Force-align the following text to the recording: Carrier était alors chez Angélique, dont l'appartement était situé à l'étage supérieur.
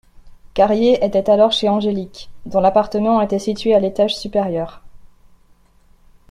Carrier 0.55 1.05
était 1.05 1.29
alors 1.29 1.51
chez 1.51 1.69
Angélique, 1.69 2.31
dont 2.47 2.59
l'appartement 2.59 3.21
était 3.21 3.37
situé 3.37 3.75
à 3.75 3.79
l'étage 3.79 4.15
supérieur. 4.17 4.81